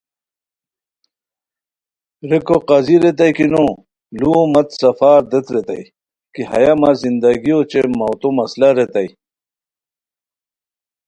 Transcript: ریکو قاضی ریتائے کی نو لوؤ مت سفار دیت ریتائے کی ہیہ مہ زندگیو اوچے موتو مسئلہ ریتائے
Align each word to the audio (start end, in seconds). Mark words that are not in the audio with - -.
ریکو 2.29 2.57
قاضی 2.67 2.95
ریتائے 3.03 3.31
کی 3.37 3.45
نو 3.51 3.63
لوؤ 4.19 4.43
مت 4.53 4.67
سفار 4.81 5.19
دیت 5.29 5.47
ریتائے 5.53 5.83
کی 6.33 6.41
ہیہ 6.51 6.73
مہ 6.79 6.91
زندگیو 7.01 7.57
اوچے 7.57 7.81
موتو 7.97 8.29
مسئلہ 8.37 8.69
ریتائے 8.77 9.09